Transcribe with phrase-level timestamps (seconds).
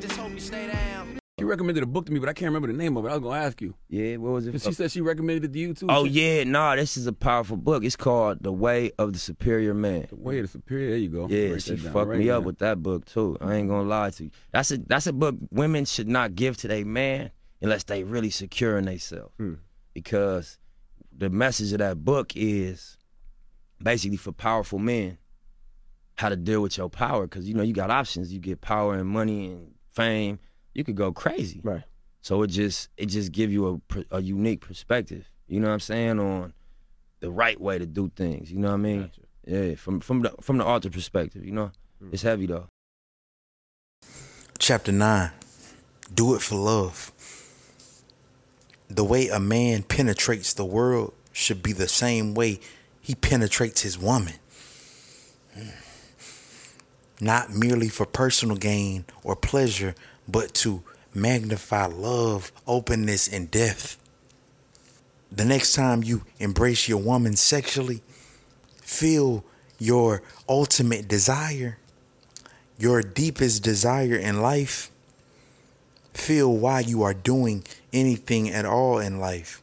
[0.00, 1.18] just hope you stay down.
[1.38, 3.08] She recommended a book to me, but I can't remember the name of it.
[3.08, 3.72] I was gonna ask you.
[3.88, 4.60] Yeah, what was it?
[4.60, 5.86] She said she recommended it to you too.
[5.88, 7.82] Oh She- yeah, nah, this is a powerful book.
[7.82, 10.06] It's called The Way of the Superior Man.
[10.10, 10.90] The way of the superior.
[10.90, 11.28] There you go.
[11.28, 13.38] Yeah, Write she fucked write me it up with that book too.
[13.40, 14.30] I ain't gonna lie to you.
[14.52, 17.30] That's a that's a book women should not give to their man
[17.62, 19.32] unless they really secure in themselves.
[19.38, 19.54] Hmm.
[19.94, 20.58] Because
[21.16, 22.98] the message of that book is
[23.82, 25.16] basically for powerful men
[26.16, 27.26] how to deal with your power.
[27.26, 28.30] Cause you know you got options.
[28.30, 30.38] You get power and money and fame.
[30.74, 31.60] You could go crazy.
[31.62, 31.82] Right.
[32.22, 35.28] So it just it just give you a a unique perspective.
[35.48, 36.52] You know what I'm saying on
[37.20, 38.50] the right way to do things.
[38.50, 39.10] You know what I mean?
[39.46, 41.44] Yeah, from from the from the author perspective.
[41.44, 42.10] You know, hmm.
[42.12, 42.66] it's heavy though.
[44.58, 45.30] Chapter 9
[46.12, 47.12] Do It for Love.
[48.88, 52.60] The way a man penetrates the world should be the same way
[53.00, 54.34] he penetrates his woman.
[55.54, 55.68] Hmm.
[57.20, 59.94] Not merely for personal gain or pleasure,
[60.26, 60.82] but to
[61.14, 63.98] magnify love, openness, and depth.
[65.30, 68.02] The next time you embrace your woman sexually,
[68.82, 69.44] feel
[69.78, 71.78] your ultimate desire
[72.80, 74.90] your deepest desire in life,
[76.14, 79.60] feel why you are doing anything at all in life,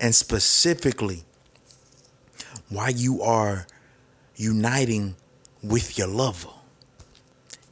[0.00, 1.22] and specifically
[2.68, 3.64] why you are
[4.34, 5.14] uniting
[5.62, 6.57] with your lover.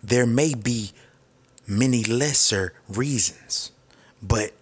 [0.07, 0.93] There may be
[1.67, 3.73] many lesser reasons,
[4.23, 4.53] but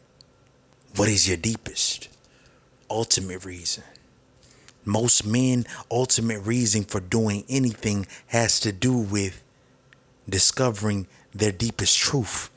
[0.96, 2.08] what is your deepest,
[2.88, 3.84] ultimate reason?
[4.86, 9.42] Most men, ultimate reason for doing anything has to do with
[10.26, 12.48] discovering their deepest truth,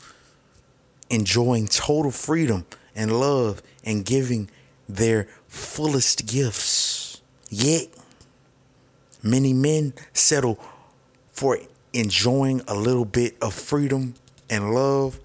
[1.09, 4.49] enjoying total freedom and love, and giving
[4.87, 7.21] their fullest gifts.
[7.49, 7.89] Yet,
[9.21, 10.57] many men settle
[11.33, 11.57] for
[11.93, 14.15] enjoying a little bit of freedom
[14.49, 15.19] and love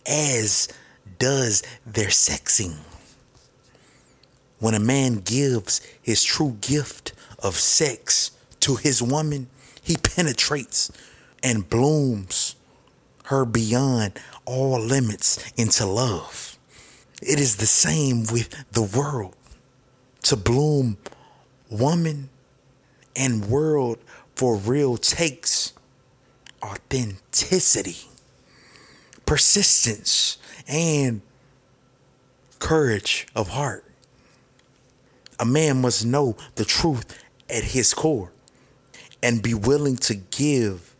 [0.06, 0.68] as
[1.18, 2.76] does their sexing.
[4.58, 9.48] When a man gives his true gift of sex to his woman,
[9.82, 10.92] he penetrates
[11.42, 12.56] and blooms
[13.24, 16.58] her beyond all limits into love.
[17.22, 19.34] It is the same with the world.
[20.24, 20.98] To bloom
[21.70, 22.28] woman
[23.16, 23.98] and world
[24.34, 25.72] for real takes
[26.62, 28.09] authenticity,
[29.30, 31.22] persistence, and
[32.58, 33.84] courage of heart.
[35.38, 37.16] A man must know the truth
[37.48, 38.32] at his core
[39.22, 40.96] and be willing to give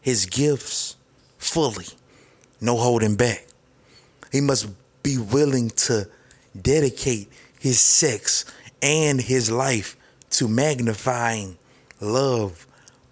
[0.00, 0.94] his gifts
[1.38, 1.86] fully,
[2.60, 3.48] no holding back.
[4.30, 4.68] He must
[5.02, 6.08] be willing to
[6.60, 8.44] dedicate his sex
[8.80, 9.96] and his life
[10.30, 11.58] to magnifying
[12.00, 12.64] love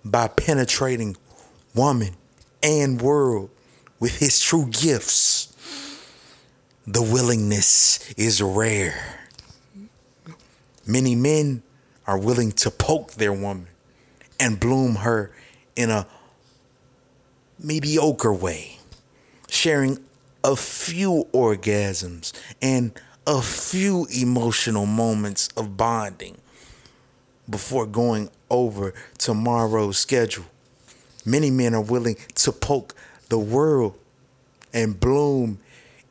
[0.05, 1.17] by penetrating
[1.75, 2.15] woman
[2.63, 3.51] and world
[4.01, 5.47] with his true gifts.
[6.87, 9.21] the willingness is rare.
[10.87, 11.63] Many men
[12.07, 13.69] are willing to poke their woman
[14.41, 15.31] and bloom her
[15.77, 16.07] in a
[17.63, 18.79] mediocre way,
[19.49, 19.99] sharing
[20.43, 22.93] a few orgasms and
[23.27, 26.39] a few emotional moments of bonding
[27.49, 30.47] before going over tomorrow's schedule.
[31.25, 32.95] Many men are willing to poke
[33.31, 33.97] the world
[34.75, 35.59] and bloom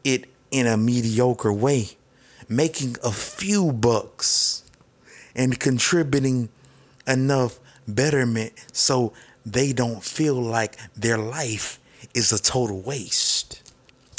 [0.04, 1.90] it in a mediocre way,
[2.48, 4.64] making a few bucks
[5.36, 6.50] and contributing
[7.06, 9.14] enough betterment so
[9.46, 11.80] they don't feel like their life
[12.14, 13.62] is a total waste.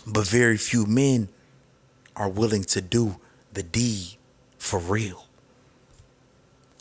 [0.06, 1.28] But very few men
[2.16, 3.16] are willing to do
[3.52, 4.16] the deed
[4.58, 5.26] for real,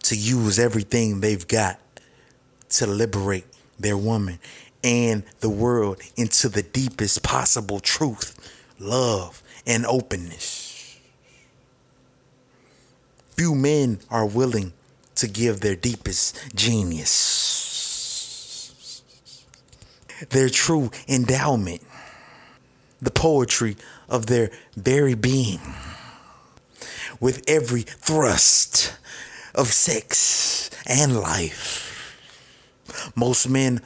[0.03, 1.79] to use everything they've got
[2.69, 3.45] to liberate
[3.79, 4.39] their woman
[4.83, 8.35] and the world into the deepest possible truth,
[8.79, 10.99] love, and openness.
[13.31, 14.73] Few men are willing
[15.15, 17.11] to give their deepest genius,
[20.29, 21.81] their true endowment,
[23.01, 23.77] the poetry
[24.07, 25.59] of their very being,
[27.19, 28.93] with every thrust
[29.55, 31.85] of sex and life.
[33.15, 33.81] Most men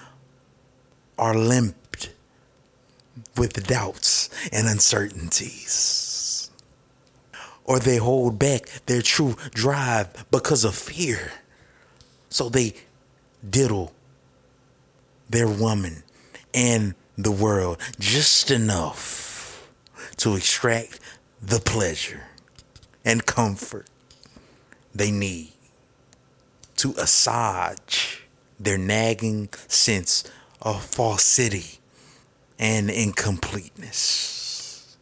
[1.17, 2.09] are limped
[3.37, 6.49] with doubts and uncertainties.
[7.65, 11.31] Or they hold back their true drive because of fear.
[12.29, 12.73] So they
[13.47, 13.93] diddle
[15.29, 16.03] their woman
[16.53, 19.69] and the world just enough
[20.17, 20.99] to extract
[21.41, 22.23] the pleasure
[23.05, 23.87] and comfort
[24.95, 25.51] they need
[26.77, 28.23] to assuage
[28.59, 30.23] their nagging sense
[30.63, 31.79] of falsity
[32.57, 34.97] and incompleteness.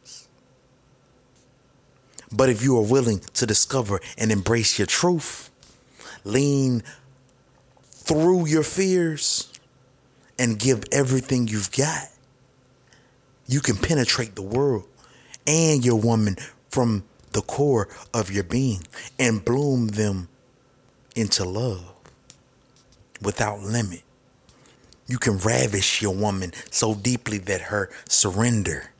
[2.32, 5.52] But if you are willing to discover and embrace your truth,
[6.24, 6.82] lean
[7.92, 9.52] through your fears,
[10.42, 12.08] and give everything you've got,
[13.46, 14.88] you can penetrate the world
[15.46, 16.36] and your woman
[16.70, 17.04] from
[17.34, 18.82] the core of your being
[19.20, 20.30] and bloom them
[21.16, 21.94] into love
[23.22, 24.02] without limit.
[25.12, 28.92] You can ravish your woman so deeply that her surrender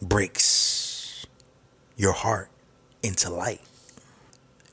[0.00, 1.26] breaks
[1.96, 2.50] your heart
[3.02, 3.60] into light.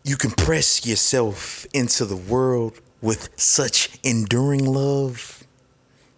[0.03, 5.47] You can press yourself into the world with such enduring love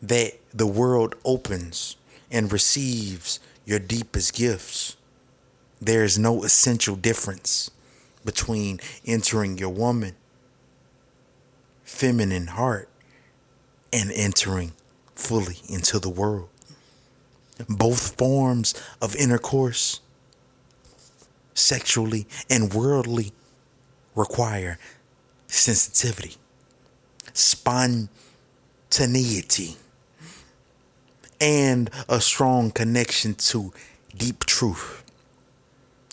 [0.01, 1.95] that the world opens
[2.29, 4.97] and receives your deepest gifts.
[5.81, 7.71] There is no essential difference
[8.25, 10.17] between entering your woman
[11.85, 12.89] feminine heart
[13.91, 14.73] and entering
[15.15, 16.49] fully into the world.
[17.67, 19.99] Both forms of intercourse,
[21.53, 23.33] sexually and worldly,
[24.15, 24.79] require
[25.47, 26.35] sensitivity,
[27.33, 29.75] spontaneity,
[31.41, 33.73] and a strong connection to
[34.15, 35.03] deep truth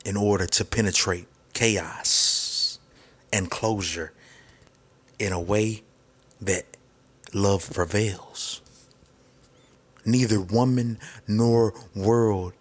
[0.05, 2.81] in order to penetrate chaos
[3.33, 4.13] and closure
[5.19, 5.83] in a way
[6.41, 6.76] that
[7.37, 8.63] love prevails.
[10.05, 10.99] Neither woman
[11.29, 12.55] nor world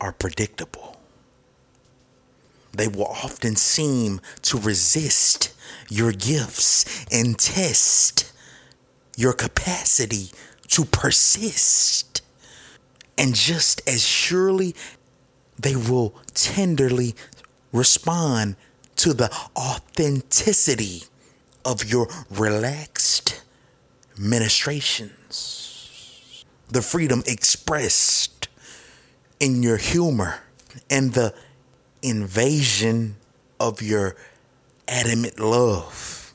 [0.00, 0.96] are predictable.
[2.72, 5.52] They will often seem to resist
[5.90, 8.32] your gifts and test
[9.16, 10.30] your capacity
[10.68, 12.22] to persist.
[13.18, 14.74] And just as surely,
[15.58, 17.14] they will tenderly
[17.72, 18.56] respond
[18.96, 21.04] to the authenticity
[21.64, 23.41] of your relaxed
[24.18, 28.48] ministrations, the freedom expressed
[29.40, 30.40] in your humor,
[30.88, 31.34] and the
[32.02, 33.16] invasion
[33.58, 34.16] of your
[34.88, 36.32] adamant love.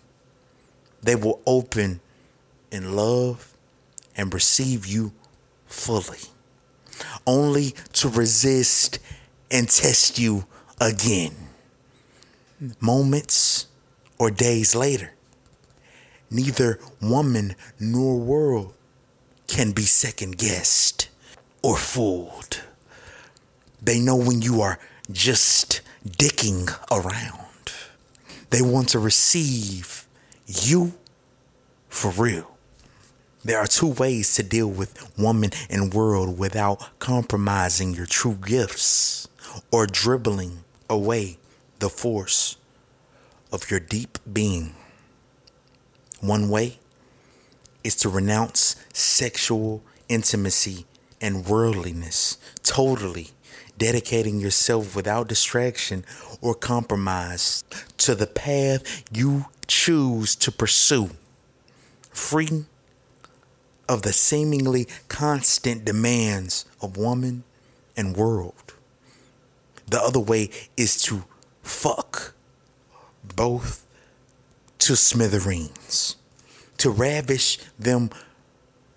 [1.01, 2.01] They will open
[2.71, 3.53] in love
[4.15, 5.13] and receive you
[5.67, 6.19] fully,
[7.25, 8.99] only to resist
[9.49, 10.45] and test you
[10.81, 11.33] again,
[12.79, 13.67] moments
[14.19, 15.13] or days later.
[16.29, 18.73] Neither woman nor world
[19.47, 21.09] can be second guessed
[21.61, 22.61] or fooled.
[23.81, 24.79] They know when you are
[25.11, 27.71] just dicking around.
[28.49, 30.07] They want to receive
[30.45, 30.93] you
[31.89, 32.57] for real.
[33.43, 39.27] There are two ways to deal with woman and world without compromising your true gifts
[39.71, 41.37] or dribbling away
[41.79, 42.57] the force
[43.51, 44.75] of your deep being.
[46.21, 46.79] One way
[47.83, 50.85] is to renounce sexual intimacy
[51.21, 53.29] and worldliness totally,
[53.77, 56.03] dedicating yourself without distraction
[56.41, 57.63] or compromise
[57.97, 61.11] to the path you choose to pursue,
[62.11, 62.65] free
[63.87, 67.43] of the seemingly constant demands of woman
[67.95, 68.73] and world.
[69.87, 71.23] The other way is to
[71.63, 72.33] fuck
[73.35, 73.86] both
[74.87, 76.15] to smithereens,
[76.77, 78.09] to ravish them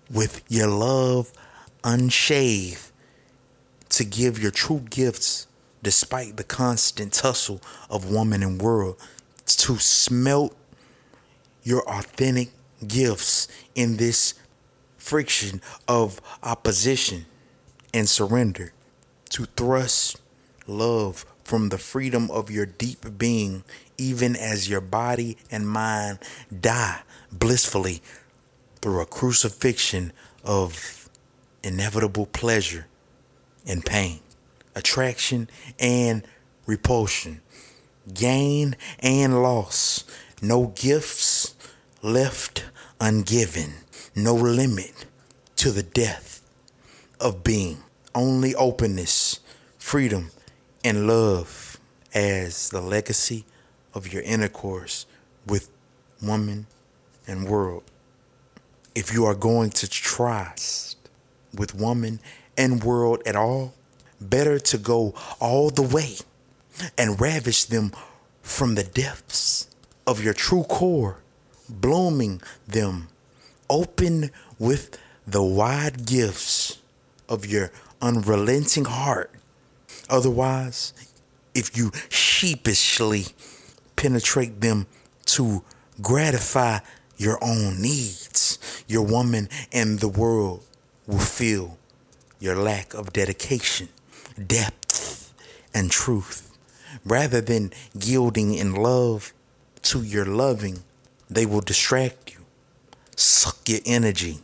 [0.09, 1.33] with your love
[1.83, 2.93] unshaved,
[3.89, 5.47] to give your true gifts
[5.83, 8.95] despite the constant tussle of woman and world,
[9.45, 10.55] to smelt
[11.61, 12.51] your authentic
[12.87, 14.35] gifts in this
[14.97, 17.25] friction of opposition
[17.93, 18.71] and surrender,
[19.27, 20.21] to thrust
[20.65, 23.61] love from the freedom of your deep being,
[24.01, 26.17] even as your body and mind
[26.59, 28.01] die blissfully
[28.81, 30.11] through a crucifixion
[30.43, 31.07] of
[31.63, 32.87] inevitable pleasure
[33.67, 34.19] and pain,
[34.73, 36.23] attraction and
[36.65, 37.41] repulsion,
[38.11, 40.03] gain and loss,
[40.41, 41.55] no gifts
[42.01, 42.65] left
[42.99, 43.71] ungiven,
[44.15, 45.05] no limit
[45.57, 46.41] to the death
[47.19, 47.77] of being,
[48.15, 49.41] only openness,
[49.77, 50.31] freedom,
[50.83, 51.77] and love
[52.15, 53.45] as the legacy
[53.93, 55.05] of your intercourse
[55.45, 55.69] with
[56.21, 56.67] woman
[57.27, 57.83] and world.
[58.93, 60.97] If you are going to trust
[61.53, 62.19] with woman
[62.57, 63.73] and world at all,
[64.19, 66.15] better to go all the way
[66.97, 67.91] and ravish them
[68.41, 69.67] from the depths
[70.05, 71.17] of your true core,
[71.69, 73.07] blooming them
[73.69, 74.29] open
[74.59, 76.79] with the wide gifts
[77.29, 77.71] of your
[78.01, 79.31] unrelenting heart.
[80.09, 80.93] Otherwise,
[81.53, 83.27] if you sheepishly
[84.01, 84.87] penetrate them
[85.25, 85.63] to
[86.01, 86.79] gratify
[87.17, 90.63] your own needs, your woman and the world
[91.05, 91.77] will feel
[92.39, 93.89] your lack of dedication,
[94.47, 95.31] depth,
[95.71, 96.57] and truth.
[97.05, 99.33] Rather than yielding in love
[99.83, 100.79] to your loving,
[101.29, 102.39] they will distract you,
[103.15, 104.39] suck your energy,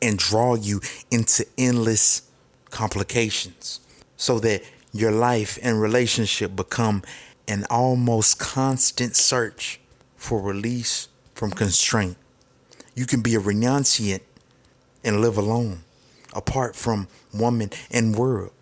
[0.00, 2.22] and draw you into endless
[2.70, 3.80] complications
[4.16, 4.62] so that
[4.92, 7.02] your life and relationship become
[7.46, 9.80] an almost constant search
[10.16, 12.16] for release from constraint.
[12.94, 14.20] You can be a renunciant
[15.02, 15.80] and live alone,
[16.32, 18.52] apart from woman and world.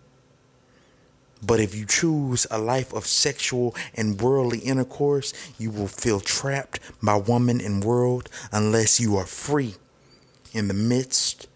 [1.45, 6.79] But if you choose a life of sexual and worldly intercourse, you will feel trapped
[7.01, 9.75] by woman and world unless you are free
[10.53, 11.47] in the midst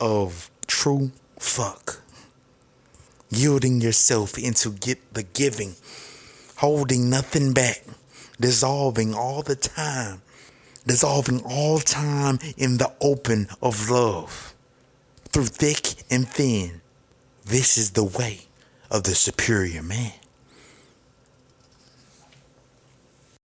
[0.00, 2.00] of true fuck.
[3.30, 5.76] Yielding yourself into get the giving,
[6.62, 7.82] holding nothing back,
[8.40, 10.22] dissolving all the time,
[10.86, 14.54] dissolving all time in the open of love.
[15.30, 16.80] Through thick and thin,
[17.44, 18.42] this is the way
[18.92, 20.12] of the superior man.